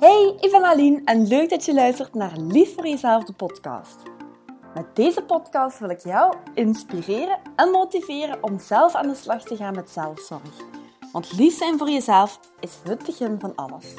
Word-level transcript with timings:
Hey, 0.00 0.36
ik 0.40 0.50
ben 0.50 0.64
Aline 0.64 1.00
en 1.04 1.26
leuk 1.26 1.50
dat 1.50 1.64
je 1.64 1.74
luistert 1.74 2.14
naar 2.14 2.36
Lief 2.36 2.74
voor 2.74 2.86
Jezelf, 2.86 3.24
de 3.24 3.32
podcast. 3.32 4.02
Met 4.74 4.96
deze 4.96 5.22
podcast 5.22 5.78
wil 5.78 5.88
ik 5.88 5.98
jou 5.98 6.36
inspireren 6.54 7.38
en 7.56 7.70
motiveren 7.70 8.42
om 8.42 8.58
zelf 8.58 8.94
aan 8.94 9.08
de 9.08 9.14
slag 9.14 9.42
te 9.42 9.56
gaan 9.56 9.74
met 9.74 9.90
zelfzorg. 9.90 10.64
Want 11.12 11.32
lief 11.32 11.56
zijn 11.56 11.78
voor 11.78 11.90
jezelf 11.90 12.40
is 12.60 12.78
het 12.84 13.06
begin 13.06 13.40
van 13.40 13.54
alles. 13.54 13.94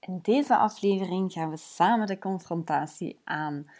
In 0.00 0.18
deze 0.22 0.56
aflevering 0.56 1.32
gaan 1.32 1.50
we 1.50 1.56
samen 1.56 2.06
de 2.06 2.18
confrontatie 2.18 3.20
aan. 3.24 3.70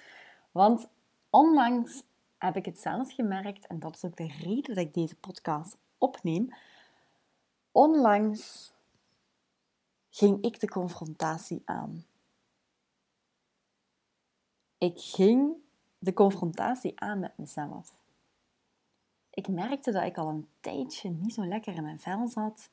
Want 0.52 0.88
onlangs 1.30 2.02
heb 2.38 2.56
ik 2.56 2.64
het 2.64 2.78
zelf 2.78 3.12
gemerkt, 3.12 3.66
en 3.66 3.78
dat 3.78 3.94
is 3.94 4.04
ook 4.04 4.16
de 4.16 4.32
reden 4.42 4.74
dat 4.74 4.84
ik 4.84 4.94
deze 4.94 5.16
podcast 5.16 5.76
opneem. 5.98 6.54
Onlangs 7.72 8.74
ging 10.16 10.44
ik 10.44 10.60
de 10.60 10.68
confrontatie 10.68 11.62
aan. 11.64 12.06
Ik 14.78 15.00
ging 15.00 15.54
de 15.98 16.12
confrontatie 16.12 17.00
aan 17.00 17.18
met 17.18 17.38
mezelf. 17.38 17.92
Ik 19.30 19.48
merkte 19.48 19.92
dat 19.92 20.04
ik 20.04 20.18
al 20.18 20.28
een 20.28 20.48
tijdje 20.60 21.10
niet 21.10 21.34
zo 21.34 21.46
lekker 21.46 21.74
in 21.74 21.82
mijn 21.82 22.00
vel 22.00 22.28
zat. 22.28 22.70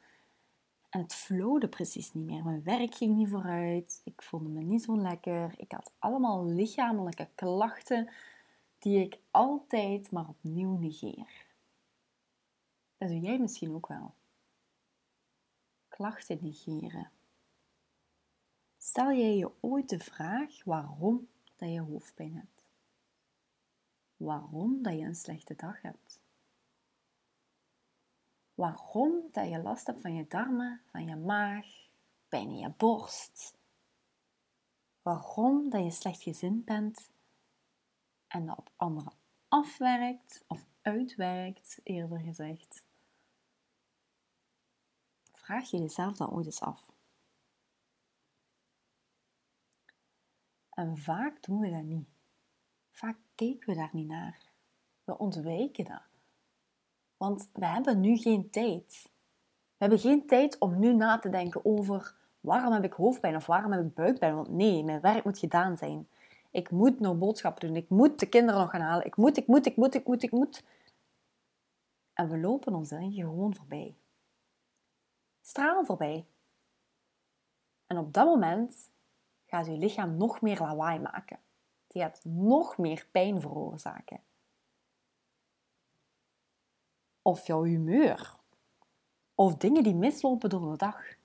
En 0.89 1.01
het 1.01 1.13
flowde 1.13 1.67
precies 1.67 2.13
niet 2.13 2.25
meer. 2.25 2.43
Mijn 2.43 2.63
werk 2.63 2.95
ging 2.95 3.15
niet 3.15 3.29
vooruit. 3.29 4.01
Ik 4.03 4.21
voelde 4.21 4.49
me 4.49 4.61
niet 4.61 4.83
zo 4.83 4.97
lekker. 4.97 5.53
Ik 5.57 5.71
had 5.71 5.91
allemaal 5.99 6.45
lichamelijke 6.45 7.29
klachten 7.35 8.09
die 8.79 8.99
ik 8.99 9.19
altijd 9.31 10.11
maar 10.11 10.27
opnieuw 10.27 10.77
negeer. 10.77 11.45
Dat 12.97 13.09
doe 13.09 13.19
jij 13.19 13.39
misschien 13.39 13.73
ook 13.75 13.87
wel. 13.87 14.13
Klachten 15.87 16.37
negeren. 16.41 17.11
Stel 18.93 19.11
jij 19.11 19.37
je 19.37 19.51
ooit 19.59 19.89
de 19.89 19.99
vraag 19.99 20.63
waarom 20.63 21.27
dat 21.55 21.69
je 21.69 21.79
hoofdpijn 21.79 22.35
hebt? 22.35 22.63
Waarom 24.17 24.81
dat 24.83 24.93
je 24.93 24.99
een 24.99 25.15
slechte 25.15 25.55
dag 25.55 25.81
hebt? 25.81 26.19
Waarom 28.53 29.29
dat 29.31 29.49
je 29.49 29.61
last 29.61 29.87
hebt 29.87 30.01
van 30.01 30.15
je 30.15 30.27
darmen, 30.27 30.81
van 30.85 31.05
je 31.05 31.15
maag, 31.15 31.65
pijn 32.27 32.49
in 32.49 32.57
je 32.57 32.69
borst? 32.69 33.57
Waarom 35.01 35.69
dat 35.69 35.83
je 35.83 35.91
slecht 35.91 36.23
gezind 36.23 36.65
bent 36.65 37.09
en 38.27 38.45
dat 38.45 38.57
op 38.57 38.71
anderen 38.75 39.13
afwerkt 39.47 40.43
of 40.47 40.65
uitwerkt, 40.81 41.79
eerder 41.83 42.19
gezegd? 42.19 42.83
Vraag 45.31 45.69
je 45.69 45.77
jezelf 45.77 46.17
dan 46.17 46.31
ooit 46.31 46.45
eens 46.45 46.61
af. 46.61 46.92
En 50.73 50.97
vaak 50.97 51.43
doen 51.43 51.59
we 51.59 51.69
dat 51.69 51.83
niet. 51.83 52.07
Vaak 52.91 53.17
kijken 53.35 53.69
we 53.69 53.75
daar 53.75 53.89
niet 53.91 54.07
naar. 54.07 54.51
We 55.03 55.17
ontwijken 55.17 55.85
dat. 55.85 56.01
Want 57.17 57.49
we 57.53 57.65
hebben 57.65 57.99
nu 57.99 58.17
geen 58.17 58.49
tijd. 58.49 59.11
We 59.77 59.89
hebben 59.89 59.99
geen 59.99 60.27
tijd 60.27 60.57
om 60.57 60.79
nu 60.79 60.93
na 60.93 61.19
te 61.19 61.29
denken 61.29 61.65
over 61.65 62.15
waarom 62.39 62.73
heb 62.73 62.83
ik 62.83 62.93
hoofdpijn 62.93 63.35
of 63.35 63.45
waarom 63.45 63.71
heb 63.71 63.85
ik 63.85 63.93
buikpijn. 63.93 64.35
Want 64.35 64.49
nee, 64.49 64.83
mijn 64.83 65.01
werk 65.01 65.23
moet 65.23 65.39
gedaan 65.39 65.77
zijn. 65.77 66.07
Ik 66.51 66.71
moet 66.71 66.99
nog 66.99 67.17
boodschappen 67.17 67.67
doen. 67.67 67.75
Ik 67.75 67.89
moet 67.89 68.19
de 68.19 68.25
kinderen 68.25 68.61
nog 68.61 68.69
gaan 68.69 68.81
halen. 68.81 69.05
Ik 69.05 69.15
moet, 69.15 69.37
ik 69.37 69.47
moet, 69.47 69.65
ik 69.65 69.75
moet, 69.75 69.95
ik 69.95 70.07
moet, 70.07 70.23
ik 70.23 70.31
moet. 70.31 70.63
En 72.13 72.29
we 72.29 72.37
lopen 72.37 72.75
ons 72.75 72.91
erin 72.91 73.13
gewoon 73.13 73.55
voorbij. 73.55 73.95
Straal 75.41 75.85
voorbij. 75.85 76.25
En 77.87 77.97
op 77.97 78.13
dat 78.13 78.25
moment 78.25 78.91
gaat 79.53 79.65
je 79.65 79.77
lichaam 79.77 80.17
nog 80.17 80.41
meer 80.41 80.59
lawaai 80.59 80.99
maken. 80.99 81.39
Die 81.87 82.01
gaat 82.01 82.19
nog 82.23 82.77
meer 82.77 83.07
pijn 83.11 83.41
veroorzaken. 83.41 84.19
Of 87.21 87.47
jouw 87.47 87.63
humeur. 87.63 88.35
Of 89.35 89.55
dingen 89.55 89.83
die 89.83 89.95
mislopen 89.95 90.49
door 90.49 90.71
de 90.71 90.77
dag. 90.77 91.15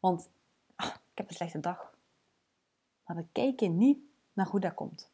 Want 0.00 0.30
ah, 0.74 0.86
ik 0.86 1.18
heb 1.18 1.28
een 1.28 1.34
slechte 1.34 1.60
dag. 1.60 1.94
Maar 3.06 3.16
we 3.16 3.26
kijken 3.32 3.76
niet 3.76 3.98
naar 4.32 4.46
hoe 4.46 4.60
dat 4.60 4.74
komt. 4.74 5.10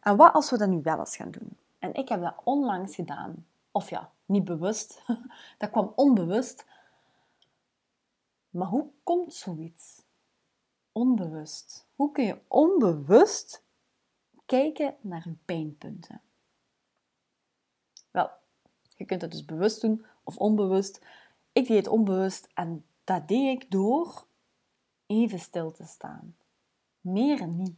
En 0.00 0.16
wat 0.16 0.34
als 0.34 0.50
we 0.50 0.58
dat 0.58 0.68
nu 0.68 0.80
wel 0.82 0.98
eens 0.98 1.16
gaan 1.16 1.30
doen? 1.30 1.56
En 1.78 1.94
ik 1.94 2.08
heb 2.08 2.20
dat 2.20 2.40
onlangs 2.44 2.94
gedaan. 2.94 3.46
Of 3.70 3.90
ja, 3.90 4.12
niet 4.24 4.44
bewust. 4.44 5.02
Dat 5.58 5.70
kwam 5.70 5.92
onbewust. 5.94 6.66
Maar 8.50 8.68
hoe 8.68 8.90
komt 9.02 9.34
zoiets? 9.34 10.05
Onbewust? 10.96 11.86
Hoe 11.94 12.12
kun 12.12 12.24
je 12.24 12.40
onbewust 12.48 13.62
kijken 14.46 14.96
naar 15.00 15.28
je 15.28 15.34
pijnpunten? 15.44 16.20
Wel, 18.10 18.30
je 18.96 19.04
kunt 19.04 19.22
het 19.22 19.30
dus 19.30 19.44
bewust 19.44 19.80
doen 19.80 20.06
of 20.22 20.36
onbewust. 20.36 21.06
Ik 21.52 21.66
deed 21.66 21.76
het 21.76 21.86
onbewust 21.86 22.48
en 22.54 22.84
dat 23.04 23.28
deed 23.28 23.62
ik 23.62 23.70
door 23.70 24.26
even 25.06 25.38
stil 25.38 25.72
te 25.72 25.84
staan. 25.84 26.36
Meer 27.00 27.46
niet. 27.46 27.76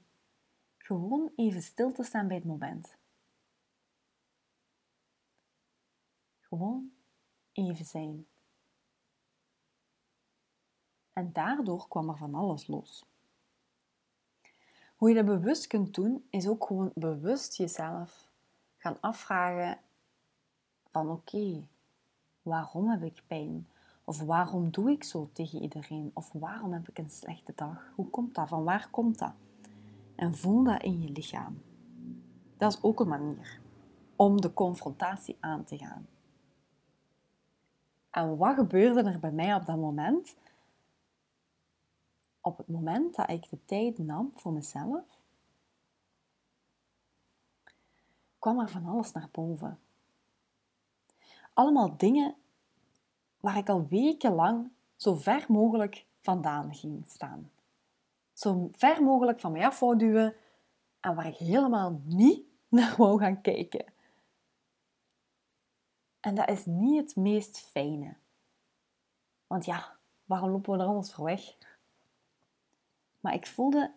Gewoon 0.77 1.33
even 1.37 1.63
stil 1.63 1.93
te 1.93 2.03
staan 2.03 2.27
bij 2.27 2.37
het 2.37 2.47
moment. 2.47 2.97
Gewoon 6.41 6.93
even 7.53 7.85
zijn. 7.85 8.27
En 11.19 11.31
daardoor 11.33 11.89
kwam 11.89 12.09
er 12.09 12.17
van 12.17 12.35
alles 12.35 12.67
los. 12.67 13.05
Hoe 14.97 15.09
je 15.09 15.15
dat 15.15 15.25
bewust 15.25 15.67
kunt 15.67 15.95
doen, 15.95 16.27
is 16.31 16.49
ook 16.49 16.67
gewoon 16.67 16.91
bewust 16.95 17.57
jezelf 17.57 18.29
gaan 18.77 19.01
afvragen 19.01 19.79
van 20.89 21.11
oké, 21.11 21.67
waarom 22.43 22.89
heb 22.89 23.03
ik 23.03 23.23
pijn? 23.27 23.69
Of 24.05 24.21
waarom 24.21 24.71
doe 24.71 24.91
ik 24.91 25.05
zo 25.05 25.31
tegen 25.33 25.63
iedereen? 25.63 26.11
Of 26.15 26.33
waarom 26.33 26.73
heb 26.73 26.89
ik 26.89 26.99
een 26.99 27.11
slechte 27.11 27.53
dag? 27.55 27.93
Hoe 27.95 28.11
komt 28.11 28.35
dat? 28.35 28.49
Van 28.49 28.65
waar 28.65 28.89
komt 28.91 29.19
dat? 29.19 29.35
En 30.15 30.37
voel 30.37 30.65
dat 30.65 30.83
in 30.83 31.03
je 31.03 31.11
lichaam. 31.11 31.63
Dat 32.57 32.73
is 32.73 32.83
ook 32.83 33.01
een 33.01 33.09
manier 33.09 33.61
om 34.17 34.41
de 34.41 34.53
confrontatie 34.53 35.37
aan 35.41 35.65
te 35.65 35.79
gaan. 35.79 36.07
En 38.11 38.37
wat 38.37 38.55
gebeurde 38.55 39.03
er 39.03 39.19
bij 39.19 39.33
mij 39.33 39.55
op 39.55 39.67
dat 39.67 39.77
moment? 39.77 40.37
Op 42.41 42.59
het 42.59 42.69
moment 42.69 43.17
dat 43.17 43.31
ik 43.31 43.49
de 43.51 43.65
tijd 43.65 43.99
nam 43.99 44.31
voor 44.35 44.53
mezelf, 44.53 45.05
kwam 48.39 48.61
er 48.61 48.69
van 48.69 48.87
alles 48.87 49.13
naar 49.13 49.29
boven. 49.33 49.79
Allemaal 51.53 51.97
dingen 51.97 52.37
waar 53.41 53.57
ik 53.57 53.69
al 53.69 53.87
wekenlang 53.89 54.71
zo 54.97 55.15
ver 55.15 55.45
mogelijk 55.49 56.07
vandaan 56.21 56.75
ging 56.75 57.05
staan. 57.09 57.51
Zo 58.33 58.69
ver 58.73 59.03
mogelijk 59.03 59.41
van 59.41 59.53
mij 59.53 59.67
af 59.67 59.81
wou 59.81 59.97
duwen 59.97 60.35
en 61.01 61.15
waar 61.15 61.27
ik 61.27 61.37
helemaal 61.37 62.01
niet 62.05 62.43
naar 62.69 62.95
wou 62.97 63.19
gaan 63.19 63.41
kijken. 63.41 63.85
En 66.21 66.35
dat 66.35 66.49
is 66.49 66.67
niet 66.67 67.01
het 67.01 67.17
meest 67.17 67.59
fijne. 67.61 68.17
Want 69.47 69.65
ja, 69.65 69.97
waarom 70.25 70.51
lopen 70.51 70.73
we 70.73 70.83
er 70.83 70.89
anders 70.89 71.13
voor 71.13 71.25
weg? 71.25 71.57
Maar 73.21 73.35
ik 73.35 73.47
voelde 73.47 73.93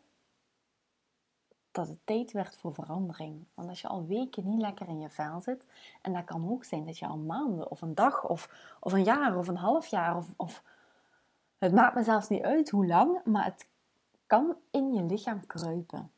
dat 1.71 1.87
het 1.87 1.99
tijd 2.03 2.31
werd 2.31 2.55
voor 2.55 2.73
verandering. 2.73 3.45
Want 3.53 3.69
als 3.69 3.81
je 3.81 3.87
al 3.87 4.05
weken 4.05 4.47
niet 4.47 4.61
lekker 4.61 4.87
in 4.87 4.99
je 4.99 5.09
vel 5.09 5.41
zit, 5.41 5.65
en 6.01 6.13
dat 6.13 6.23
kan 6.23 6.49
ook 6.51 6.63
zijn 6.63 6.85
dat 6.85 6.97
je 6.97 7.07
al 7.07 7.17
maanden 7.17 7.71
of 7.71 7.81
een 7.81 7.95
dag 7.95 8.27
of, 8.27 8.75
of 8.79 8.93
een 8.93 9.03
jaar 9.03 9.37
of 9.37 9.47
een 9.47 9.57
half 9.57 9.87
jaar 9.87 10.17
of, 10.17 10.27
of 10.35 10.63
het 11.57 11.73
maakt 11.73 11.95
me 11.95 12.03
zelfs 12.03 12.29
niet 12.29 12.43
uit 12.43 12.69
hoe 12.69 12.87
lang, 12.87 13.25
maar 13.25 13.45
het 13.45 13.67
kan 14.27 14.55
in 14.71 14.93
je 14.93 15.03
lichaam 15.03 15.45
kruipen. 15.45 16.11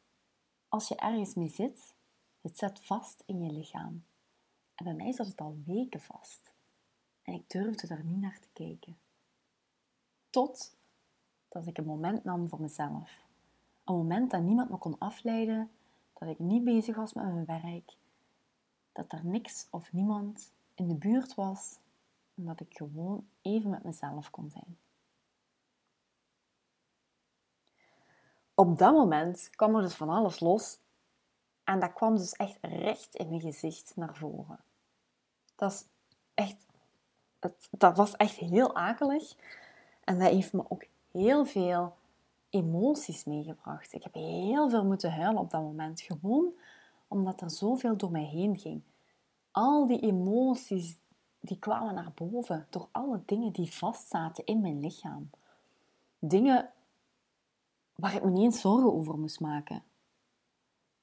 Als 0.68 0.88
je 0.88 0.96
ergens 0.96 1.34
mee 1.34 1.50
zit, 1.50 1.96
het 2.42 2.58
zet 2.58 2.80
vast 2.80 3.24
in 3.26 3.42
je 3.42 3.52
lichaam. 3.52 4.06
En 4.76 4.86
bij 4.86 4.94
mij 4.94 5.12
zat 5.12 5.28
het 5.28 5.42
al 5.42 5.58
weken 5.66 6.02
vast. 6.02 6.54
En 7.22 7.34
ik 7.34 7.50
durfde 7.50 7.88
daar 7.88 8.04
niet 8.04 8.22
naar 8.22 8.40
te 8.40 8.48
kijken. 8.54 8.98
Tot 10.30 10.76
dat 11.54 11.68
ik 11.68 11.78
een 11.78 11.86
moment 11.86 12.24
nam 12.24 12.48
voor 12.48 12.62
mezelf. 12.62 13.22
Een 13.84 13.96
moment 13.96 14.32
dat 14.32 14.42
niemand 14.42 14.70
me 14.70 14.78
kon 14.78 14.98
afleiden, 15.00 15.72
dat 16.14 16.30
ik 16.30 16.40
niet 16.40 16.64
bezig 16.64 16.96
was 16.96 17.14
met 17.14 17.24
mijn 17.26 17.46
werk, 17.46 17.98
dat 18.92 19.12
er 19.12 19.26
niks 19.26 19.68
of 19.70 19.92
niemand 19.92 20.52
in 20.74 20.88
de 20.88 20.96
buurt 20.96 21.36
was 21.36 21.80
en 22.36 22.46
dat 22.46 22.60
ik 22.60 22.78
gewoon 22.78 23.28
even 23.42 23.70
met 23.70 23.84
mezelf 23.84 24.30
kon 24.30 24.50
zijn. 24.50 24.78
Op 28.54 28.78
dat 28.78 28.94
moment 28.94 29.50
kwam 29.50 29.76
er 29.76 29.82
dus 29.82 29.96
van 29.96 30.10
alles 30.10 30.40
los 30.40 30.80
en 31.64 31.80
dat 31.80 31.94
kwam 31.94 32.18
dus 32.18 32.34
echt 32.34 32.58
recht 32.62 33.16
in 33.16 33.30
mijn 33.30 33.42
gezicht 33.42 33.96
naar 33.96 34.16
voren. 34.16 34.60
Dat, 35.56 35.88
echt, 36.34 36.66
dat 37.70 37.98
was 37.98 38.16
echt 38.16 38.36
heel 38.36 38.76
akelig 38.76 39.36
en 40.04 40.20
dat 40.20 40.32
heeft 40.32 40.54
me 40.54 40.66
ook 40.70 40.84
heel 41.14 41.46
veel 41.46 41.96
emoties 42.50 43.24
meegebracht. 43.24 43.94
Ik 43.94 44.04
heb 44.04 44.14
heel 44.14 44.70
veel 44.70 44.86
moeten 44.86 45.14
huilen 45.14 45.42
op 45.42 45.52
dat 45.52 45.62
moment. 45.62 46.02
Gewoon 46.02 46.54
omdat 47.08 47.42
er 47.42 47.52
zoveel 47.52 47.98
door 47.98 48.12
mij 48.12 48.26
heen 48.26 48.58
ging. 48.58 48.82
Al 49.52 49.88
die 49.88 50.00
emoties 50.00 50.98
die 51.40 51.60
kwamen 51.60 51.94
naar 51.94 52.12
boven 52.16 52.68
door 52.70 52.88
alle 52.92 53.22
dingen 53.26 53.52
die 53.52 53.74
vastzaten 53.74 54.46
in 54.46 54.62
mijn 54.62 54.80
lichaam. 54.80 55.30
Dingen 56.20 56.72
waar 57.96 58.16
ik 58.16 58.24
me 58.24 58.30
niet 58.30 58.44
eens 58.44 58.62
zorgen 58.62 58.94
over 58.94 59.20
moest 59.20 59.40
maken. 59.40 59.84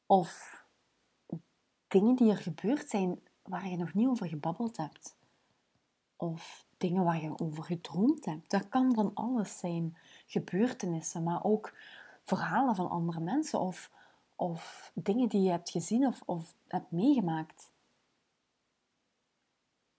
Of 0.06 0.62
dingen 1.88 2.16
die 2.16 2.30
er 2.30 2.36
gebeurd 2.36 2.88
zijn 2.88 3.20
waar 3.42 3.68
je 3.68 3.76
nog 3.76 3.94
niet 3.94 4.08
over 4.08 4.28
gebabbeld 4.28 4.76
hebt. 4.76 5.16
Of 6.16 6.66
dingen 6.80 7.04
waar 7.04 7.22
je 7.22 7.38
over 7.38 7.64
gedroomd 7.64 8.24
hebt. 8.24 8.50
Dat 8.50 8.68
kan 8.68 8.94
van 8.94 9.10
alles 9.14 9.58
zijn. 9.58 9.96
Gebeurtenissen, 10.26 11.22
maar 11.22 11.44
ook 11.44 11.74
verhalen 12.24 12.74
van 12.74 12.90
andere 12.90 13.20
mensen 13.20 13.60
of, 13.60 13.90
of 14.36 14.90
dingen 14.94 15.28
die 15.28 15.42
je 15.42 15.50
hebt 15.50 15.70
gezien 15.70 16.06
of, 16.06 16.22
of 16.24 16.54
hebt 16.68 16.90
meegemaakt. 16.90 17.70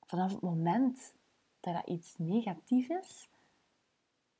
Vanaf 0.05 0.31
het 0.31 0.41
moment 0.41 1.13
dat 1.59 1.73
dat 1.73 1.87
iets 1.87 2.17
negatief 2.17 2.89
is, 2.89 3.29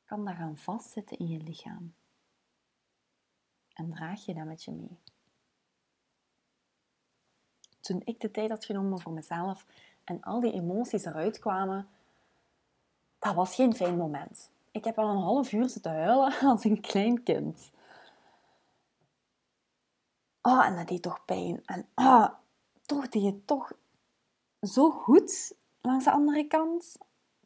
kan 0.05 0.25
dat 0.25 0.35
gaan 0.35 0.57
vastzitten 0.57 1.17
in 1.17 1.27
je 1.27 1.39
lichaam. 1.43 1.93
En 3.73 3.89
draag 3.89 4.25
je 4.25 4.33
dat 4.33 4.45
met 4.45 4.63
je 4.63 4.71
mee. 4.71 4.97
Toen 7.79 8.01
ik 8.05 8.19
de 8.19 8.31
tijd 8.31 8.49
had 8.49 8.65
genomen 8.65 8.99
voor 8.99 9.11
mezelf 9.11 9.65
en 10.03 10.21
al 10.21 10.39
die 10.39 10.53
emoties 10.53 11.05
eruit 11.05 11.39
kwamen, 11.39 11.87
dat 13.21 13.35
was 13.35 13.55
geen 13.55 13.75
fijn 13.75 13.97
moment. 13.97 14.51
Ik 14.71 14.83
heb 14.83 14.97
al 14.97 15.09
een 15.09 15.21
half 15.21 15.51
uur 15.51 15.69
zitten 15.69 15.91
huilen 15.91 16.39
als 16.49 16.63
een 16.63 16.81
klein 16.81 17.23
kind. 17.23 17.71
Oh, 20.41 20.65
en 20.65 20.75
dat 20.75 20.87
deed 20.87 21.01
toch 21.01 21.25
pijn. 21.25 21.65
En 21.65 21.87
oh, 21.95 22.29
toch 22.85 23.09
deed 23.09 23.23
het 23.23 23.47
toch 23.47 23.73
zo 24.61 24.89
goed 24.91 25.53
langs 25.81 26.05
de 26.05 26.11
andere 26.11 26.47
kant 26.47 26.97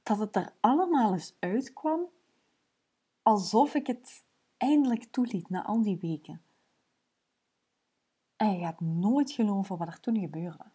dat 0.03 0.19
het 0.19 0.35
er 0.35 0.53
allemaal 0.59 1.13
eens 1.13 1.35
uitkwam 1.39 2.01
alsof 3.21 3.73
ik 3.73 3.87
het 3.87 4.23
eindelijk 4.57 5.03
toeliet 5.03 5.49
na 5.49 5.63
al 5.63 5.81
die 5.81 5.97
weken. 6.01 6.41
En 8.35 8.51
je 8.51 8.59
gaat 8.59 8.79
nooit 8.79 9.31
geloven 9.31 9.77
wat 9.77 9.87
er 9.87 9.99
toen 9.99 10.19
gebeurde. 10.19 10.65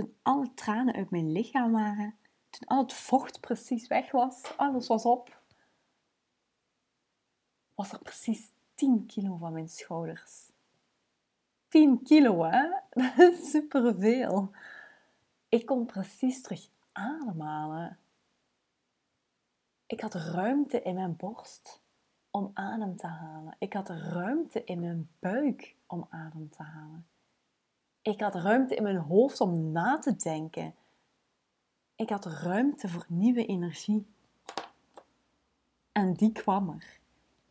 Toen 0.00 0.16
alle 0.22 0.54
tranen 0.54 0.94
uit 0.94 1.10
mijn 1.10 1.32
lichaam 1.32 1.72
waren, 1.72 2.14
toen 2.50 2.68
al 2.68 2.82
het 2.82 2.92
vocht 2.92 3.40
precies 3.40 3.86
weg 3.86 4.10
was, 4.10 4.56
alles 4.56 4.86
was 4.86 5.04
op, 5.04 5.42
was 7.74 7.92
er 7.92 7.98
precies 7.98 8.52
10 8.74 9.06
kilo 9.06 9.36
van 9.36 9.52
mijn 9.52 9.68
schouders. 9.68 10.52
10 11.68 12.02
kilo, 12.02 12.44
hè? 12.44 12.68
Dat 13.16 13.32
is 13.32 13.50
superveel. 13.50 14.50
Ik 15.48 15.66
kon 15.66 15.86
precies 15.86 16.42
terug 16.42 16.68
ademhalen. 16.92 17.98
Ik 19.86 20.00
had 20.00 20.14
ruimte 20.14 20.82
in 20.82 20.94
mijn 20.94 21.16
borst 21.16 21.80
om 22.30 22.50
adem 22.54 22.96
te 22.96 23.06
halen. 23.06 23.56
Ik 23.58 23.72
had 23.72 23.88
ruimte 23.88 24.64
in 24.64 24.80
mijn 24.80 25.10
buik 25.18 25.76
om 25.86 26.06
adem 26.10 26.50
te 26.50 26.62
halen. 26.62 27.09
Ik 28.10 28.20
had 28.20 28.34
ruimte 28.34 28.74
in 28.74 28.82
mijn 28.82 28.96
hoofd 28.96 29.40
om 29.40 29.72
na 29.72 29.98
te 29.98 30.16
denken. 30.16 30.74
Ik 31.96 32.10
had 32.10 32.24
ruimte 32.24 32.88
voor 32.88 33.04
nieuwe 33.08 33.46
energie. 33.46 34.06
En 35.92 36.14
die 36.14 36.32
kwam 36.32 36.68
er. 36.68 36.98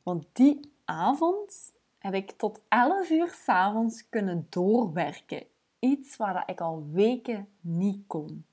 Want 0.04 0.26
die 0.34 0.72
avond 0.86 1.74
heb 1.98 2.14
ik 2.14 2.32
tot 2.32 2.62
11 2.68 3.10
uur 3.10 3.30
s'avonds 3.44 4.10
kunnen 4.10 4.48
doorwerken. 4.50 5.44
Iets 5.80 6.16
waar 6.16 6.50
ik 6.50 6.62
al 6.62 6.88
weken 6.92 7.48
niet 7.62 8.04
kon. 8.08 8.46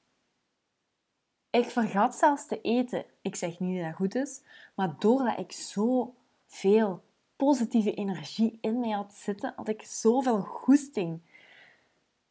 Ik 1.50 1.70
vergat 1.70 2.14
zelfs 2.14 2.46
te 2.46 2.60
eten. 2.60 3.04
Ik 3.22 3.36
zeg 3.36 3.60
niet 3.60 3.76
dat 3.76 3.86
dat 3.86 3.94
goed 3.94 4.14
is, 4.14 4.42
maar 4.74 4.94
doordat 4.98 5.38
ik 5.38 5.52
zo 5.52 6.14
veel 6.46 7.02
positieve 7.36 7.94
energie 7.94 8.58
in 8.60 8.80
mij 8.80 8.90
had 8.90 9.14
zitten, 9.14 9.52
had 9.56 9.68
ik 9.68 9.82
zoveel 9.82 10.40
goesting. 10.40 11.20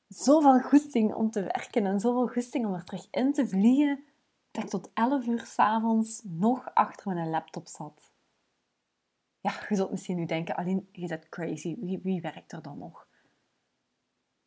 Zoveel 0.08 0.62
goesting 0.62 1.14
om 1.14 1.32
te 1.32 1.42
werken 1.42 1.86
en 1.86 2.00
zoveel 2.00 2.28
goesting 2.28 2.66
om 2.66 2.74
er 2.74 2.84
terug 2.84 3.08
in 3.12 3.34
te 3.34 3.48
vliegen, 3.48 4.04
dat 4.52 4.64
ik 4.64 4.70
tot 4.70 4.90
11 4.94 5.26
uur 5.26 5.46
s'avonds 5.46 6.22
nog 6.24 6.74
achter 6.74 7.14
mijn 7.14 7.30
laptop 7.30 7.68
zat. 7.68 8.12
Ja, 9.40 9.54
je 9.70 9.76
zult 9.76 9.92
misschien 9.92 10.16
nu 10.16 10.26
denken, 10.26 10.56
alleen 10.56 10.90
je 10.92 11.08
bent 11.08 11.30
crazy. 11.30 11.76
Wie, 11.80 12.00
wie 12.04 12.22
werkt 12.22 12.52
er 12.52 12.62
dan 12.62 12.78
nog? 12.78 13.08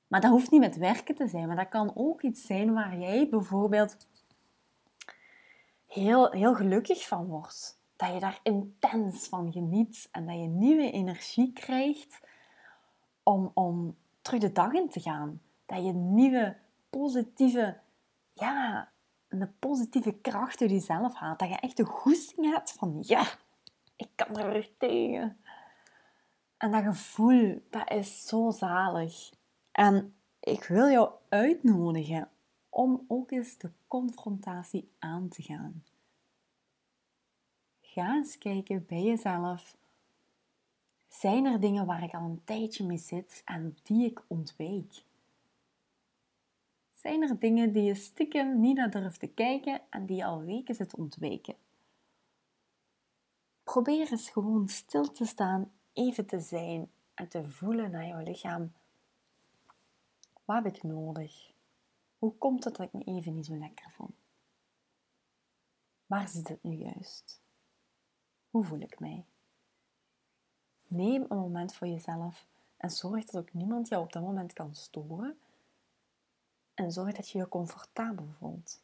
Maar 0.07 0.21
dat 0.21 0.31
hoeft 0.31 0.51
niet 0.51 0.61
met 0.61 0.77
werken 0.77 1.15
te 1.15 1.29
zijn, 1.29 1.47
maar 1.47 1.57
dat 1.57 1.69
kan 1.69 1.93
ook 1.95 2.23
iets 2.23 2.47
zijn 2.47 2.73
waar 2.73 2.99
jij 2.99 3.29
bijvoorbeeld 3.29 3.97
heel, 5.87 6.31
heel 6.31 6.55
gelukkig 6.55 7.07
van 7.07 7.27
wordt. 7.27 7.81
Dat 7.97 8.13
je 8.13 8.21
daar 8.21 8.41
intens 8.43 9.29
van 9.29 9.53
geniet 9.53 10.09
en 10.13 10.27
dat 10.27 10.35
je 10.35 10.47
nieuwe 10.47 10.91
energie 10.91 11.53
krijgt 11.53 12.21
om, 13.23 13.51
om 13.55 13.97
terug 14.23 14.41
de 14.41 14.53
dag 14.53 14.73
in 14.73 14.89
te 14.89 15.01
gaan. 15.01 15.41
Dat 15.69 15.85
je 15.85 15.93
nieuwe, 15.93 16.57
positieve, 16.91 17.81
ja, 18.33 18.89
een 19.29 19.59
positieve 19.59 20.13
kracht 20.13 20.61
uit 20.61 20.71
jezelf 20.71 21.15
haalt. 21.15 21.39
Dat 21.39 21.49
je 21.49 21.55
echt 21.55 21.77
de 21.77 21.85
goesting 21.85 22.53
hebt 22.53 22.73
van, 22.73 22.99
ja, 23.01 23.27
ik 23.97 24.09
kan 24.15 24.37
er 24.37 24.53
weer 24.53 24.71
tegen. 24.79 25.37
En 26.57 26.71
dat 26.71 26.83
gevoel, 26.83 27.63
dat 27.71 27.91
is 27.91 28.27
zo 28.27 28.51
zalig. 28.51 29.31
En 29.73 30.15
ik 30.41 30.65
wil 30.65 30.89
jou 30.89 31.11
uitnodigen 31.29 32.29
om 32.69 33.05
ook 33.09 33.31
eens 33.31 33.59
de 33.59 33.71
confrontatie 33.89 34.91
aan 34.99 35.29
te 35.29 35.43
gaan. 35.43 35.85
Ga 37.81 38.15
eens 38.15 38.39
kijken 38.39 38.87
bij 38.87 39.03
jezelf. 39.03 39.77
Zijn 41.09 41.45
er 41.45 41.61
dingen 41.61 41.87
waar 41.87 42.03
ik 42.03 42.15
al 42.15 42.25
een 42.25 42.45
tijdje 42.45 42.85
mee 42.85 42.99
zit 42.99 43.43
en 43.45 43.77
die 43.83 44.07
ik 44.07 44.23
ontwijk? 44.27 45.07
Zijn 47.01 47.23
er 47.23 47.39
dingen 47.39 47.73
die 47.73 47.83
je 47.83 47.95
stiekem 47.95 48.61
niet 48.61 48.77
naar 48.77 48.91
durft 48.91 49.21
te 49.21 49.27
kijken 49.27 49.81
en 49.91 50.07
die 50.07 50.17
je 50.17 50.25
al 50.25 50.43
weken 50.43 50.75
zit 50.75 50.95
ontwijken? 50.95 51.57
Probeer 53.63 54.11
eens 54.11 54.31
gewoon 54.31 54.69
stil 54.69 55.11
te 55.11 55.25
staan, 55.25 55.73
even 55.93 56.27
te 56.27 56.41
zijn 56.41 56.91
en 57.15 57.29
te 57.29 57.45
voelen 57.45 57.91
naar 57.91 58.07
jouw 58.07 58.23
lichaam. 58.23 58.73
Wat 60.45 60.65
heb 60.65 60.75
ik 60.75 60.83
nodig? 60.83 61.53
Hoe 62.19 62.33
komt 62.33 62.65
het 62.65 62.77
dat 62.77 62.87
ik 62.87 62.93
me 62.93 63.05
even 63.05 63.35
niet 63.35 63.47
zo 63.47 63.57
lekker 63.57 63.91
voel? 63.91 64.11
Waar 66.07 66.29
zit 66.29 66.49
het 66.49 66.63
nu 66.63 66.75
juist? 66.75 67.41
Hoe 68.51 68.65
voel 68.65 68.81
ik 68.81 69.01
mij? 69.01 69.25
Neem 70.87 71.25
een 71.29 71.39
moment 71.39 71.75
voor 71.75 71.87
jezelf 71.87 72.47
en 72.77 72.91
zorg 72.91 73.25
dat 73.25 73.43
ook 73.43 73.53
niemand 73.53 73.89
jou 73.89 74.05
op 74.05 74.13
dat 74.13 74.23
moment 74.23 74.53
kan 74.53 74.75
storen. 74.75 75.39
En 76.79 76.93
zorg 76.93 77.15
dat 77.15 77.31
je 77.31 77.39
je 77.39 77.49
comfortabel 77.49 78.27
voelt. 78.39 78.83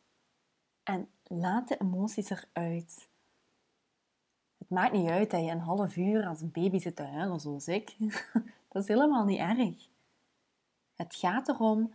En 0.82 1.08
laat 1.22 1.68
de 1.68 1.80
emoties 1.80 2.30
eruit. 2.30 3.08
Het 4.58 4.68
maakt 4.68 4.92
niet 4.92 5.08
uit 5.08 5.30
dat 5.30 5.44
je 5.44 5.50
een 5.50 5.60
half 5.60 5.96
uur 5.96 6.26
als 6.26 6.40
een 6.40 6.50
baby 6.50 6.78
zit 6.78 6.96
te 6.96 7.02
huilen, 7.02 7.40
zoals 7.40 7.68
ik. 7.68 7.96
Dat 8.68 8.82
is 8.82 8.88
helemaal 8.88 9.24
niet 9.24 9.38
erg. 9.38 9.88
Het 10.94 11.14
gaat 11.14 11.48
erom 11.48 11.94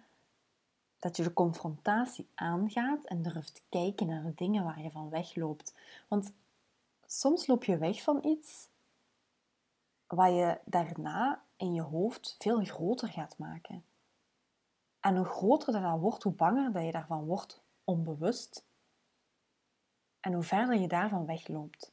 dat 0.99 1.17
je 1.17 1.23
de 1.23 1.33
confrontatie 1.33 2.27
aangaat 2.35 3.05
en 3.05 3.21
durft 3.21 3.61
kijken 3.69 4.07
naar 4.07 4.23
de 4.23 4.33
dingen 4.35 4.63
waar 4.63 4.81
je 4.81 4.91
van 4.91 5.09
wegloopt. 5.09 5.73
Want 6.07 6.31
soms 7.05 7.47
loop 7.47 7.63
je 7.63 7.77
weg 7.77 8.01
van 8.01 8.25
iets 8.25 8.67
wat 10.07 10.29
je 10.29 10.59
daarna 10.65 11.43
in 11.55 11.73
je 11.73 11.81
hoofd 11.81 12.35
veel 12.39 12.63
groter 12.63 13.07
gaat 13.07 13.37
maken. 13.37 13.83
En 14.99 15.15
hoe 15.15 15.25
groter 15.25 15.81
dat, 15.81 15.99
wordt, 15.99 16.23
hoe 16.23 16.33
banger 16.33 16.71
dat 16.71 16.85
je 16.85 16.91
daarvan 16.91 17.25
wordt 17.25 17.61
onbewust. 17.83 18.63
En 20.19 20.33
hoe 20.33 20.43
verder 20.43 20.79
je 20.79 20.87
daarvan 20.87 21.25
wegloopt. 21.25 21.91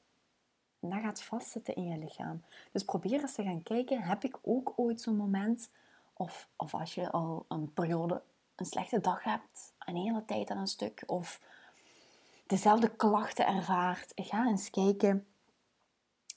En 0.80 0.90
dat 0.90 1.00
gaat 1.00 1.22
vastzitten 1.22 1.75
in 1.75 1.88
je 1.88 1.98
lichaam. 1.98 2.44
Dus 2.72 2.84
probeer 2.84 3.20
eens 3.20 3.34
te 3.34 3.42
gaan 3.42 3.62
kijken, 3.62 4.02
heb 4.02 4.25
ik 4.25 4.38
ook 4.42 4.72
ooit 4.76 5.00
zo'n 5.00 5.16
moment 5.16 5.70
of, 6.12 6.48
of 6.56 6.75
als 6.75 6.94
je 6.94 7.10
al 7.10 7.44
een 7.48 7.72
periode 7.72 8.22
een 8.56 8.66
slechte 8.66 9.00
dag 9.00 9.22
hebt, 9.22 9.75
een 9.78 9.96
hele 9.96 10.25
tijd 10.25 10.50
aan 10.50 10.58
een 10.58 10.66
stuk, 10.66 11.02
of 11.06 11.40
dezelfde 12.46 12.96
klachten 12.96 13.46
ervaart, 13.46 14.12
ga 14.14 14.46
eens 14.46 14.70
kijken 14.70 15.26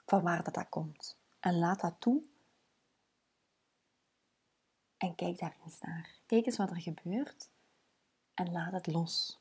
van 0.06 0.22
waar 0.22 0.44
dat, 0.44 0.54
dat 0.54 0.70
komt. 0.70 1.18
En 1.40 1.60
laat 1.60 1.82
dat 1.82 1.96
toe. 2.00 2.22
En 5.00 5.16
kijk 5.16 5.40
daar 5.40 5.56
eens 5.66 5.80
naar. 5.80 6.16
Kijk 6.26 6.46
eens 6.46 6.58
wat 6.58 6.70
er 6.70 6.82
gebeurt 6.82 7.50
en 8.34 8.52
laat 8.52 8.72
het 8.72 8.88
los. 8.88 9.40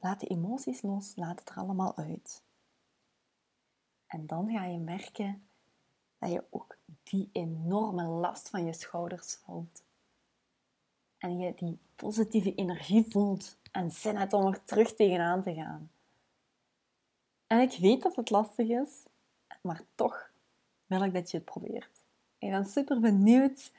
Laat 0.00 0.20
de 0.20 0.26
emoties 0.26 0.82
los, 0.82 1.12
laat 1.16 1.38
het 1.38 1.48
er 1.48 1.56
allemaal 1.56 1.96
uit. 1.96 2.42
En 4.06 4.26
dan 4.26 4.50
ga 4.50 4.64
je 4.64 4.78
merken 4.78 5.46
dat 6.18 6.30
je 6.30 6.44
ook 6.50 6.76
die 7.02 7.28
enorme 7.32 8.04
last 8.04 8.48
van 8.48 8.64
je 8.64 8.72
schouders 8.72 9.34
valt. 9.34 9.82
En 11.18 11.38
je 11.38 11.54
die 11.54 11.78
positieve 11.94 12.54
energie 12.54 13.06
voelt 13.08 13.56
en 13.72 13.90
zin 13.90 14.16
hebt 14.16 14.32
om 14.32 14.46
er 14.46 14.64
terug 14.64 14.94
tegenaan 14.94 15.42
te 15.42 15.54
gaan. 15.54 15.90
En 17.46 17.60
ik 17.60 17.78
weet 17.80 18.02
dat 18.02 18.16
het 18.16 18.30
lastig 18.30 18.68
is, 18.68 19.02
maar 19.60 19.82
toch 19.94 20.30
wil 20.86 21.02
ik 21.02 21.12
dat 21.12 21.30
je 21.30 21.36
het 21.36 21.46
probeert. 21.46 22.02
Ik 22.38 22.50
ben 22.50 22.64
super 22.64 23.00
benieuwd 23.00 23.70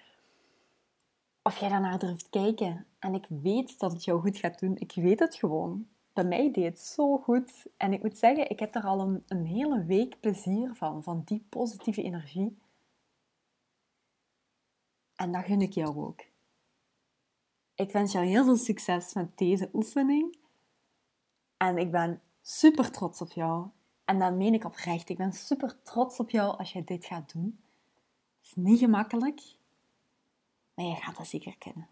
of 1.46 1.58
jij 1.58 1.70
daarnaar 1.70 2.00
durft 2.00 2.30
kijken. 2.30 2.86
En 3.00 3.14
ik 3.14 3.26
weet 3.28 3.80
dat 3.80 3.92
het 3.92 4.04
jou 4.04 4.22
goed 4.22 4.38
gaat 4.38 4.60
doen. 4.60 4.78
Ik 4.78 4.92
weet 4.96 5.20
het 5.20 5.36
gewoon. 5.36 5.88
Bij 6.14 6.24
mij 6.24 6.52
deed 6.52 6.64
het 6.64 6.80
zo 6.80 7.18
goed. 7.18 7.66
En 7.78 7.94
ik 7.94 8.02
moet 8.02 8.18
zeggen, 8.18 8.50
ik 8.50 8.60
heb 8.60 8.76
er 8.76 8.84
al 8.84 9.22
een, 9.28 9.46
hele 9.46 9.84
week 9.84 10.20
plezier 10.20 10.74
van. 10.74 11.04
Van 11.04 11.22
die 11.26 11.46
positieve 11.50 12.04
energie. 12.04 12.58
En 15.16 15.32
dat 15.32 15.44
gun 15.44 15.62
ik 15.62 15.74
jou 15.74 15.98
ook. 15.98 16.24
Ik 17.76 17.92
wens 17.92 18.12
jou 18.12 18.26
heel 18.26 18.44
veel 18.44 18.58
succes 18.58 19.14
met 19.14 19.38
deze 19.38 19.70
oefening. 19.74 20.38
En 21.58 21.78
ik 21.78 21.92
ben 21.92 22.22
super 22.42 22.92
trots 22.92 23.22
op 23.22 23.32
jou. 23.32 23.68
En 24.06 24.20
dat 24.20 24.34
meen 24.34 24.54
ik 24.54 24.66
oprecht. 24.66 25.10
Ik 25.10 25.18
ben 25.18 25.34
super 25.34 25.82
trots 25.84 26.20
op 26.20 26.30
jou 26.30 26.58
als 26.58 26.74
je 26.74 26.84
dit 26.84 27.06
gaat 27.06 27.34
doen. 27.34 27.60
Het 28.38 28.46
is 28.46 28.56
niet 28.56 28.80
gemakkelijk, 28.80 29.42
maar 30.76 30.86
je 30.86 30.96
gaat 30.96 31.18
dat 31.18 31.28
zeker 31.28 31.58
kunnen. 31.58 31.88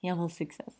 Heel 0.00 0.16
veel 0.16 0.28
succes. 0.28 0.74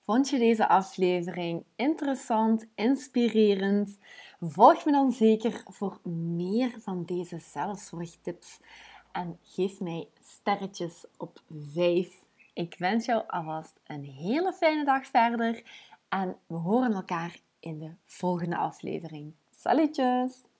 Vond 0.00 0.28
je 0.28 0.38
deze 0.38 0.68
aflevering 0.68 1.64
interessant, 1.76 2.66
inspirerend? 2.74 3.98
Volg 4.40 4.84
me 4.84 4.92
dan 4.92 5.12
zeker 5.12 5.62
voor 5.66 6.00
meer 6.36 6.74
van 6.80 7.04
deze 7.04 7.38
zelfzorgtips 7.38 8.60
en 9.12 9.38
geef 9.42 9.80
mij 9.80 10.08
sterretjes 10.22 11.04
op 11.16 11.42
5. 11.72 12.24
Ik 12.52 12.74
wens 12.78 13.04
jou 13.04 13.22
alvast 13.26 13.80
een 13.86 14.04
hele 14.04 14.52
fijne 14.52 14.84
dag 14.84 15.06
verder 15.06 15.62
en 16.08 16.36
we 16.46 16.54
horen 16.56 16.92
elkaar 16.92 17.38
in 17.60 17.78
de 17.78 17.90
volgende 18.04 18.56
aflevering. 18.56 19.32
Salutjes! 19.56 20.53